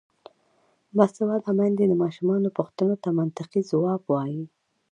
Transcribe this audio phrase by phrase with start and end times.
[0.95, 4.43] باسواده میندې د ماشومانو پوښتنو ته منطقي ځواب وايي.